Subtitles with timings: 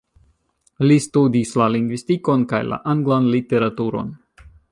[0.91, 4.13] Li studis la lingvistikon kaj la anglan literaturon.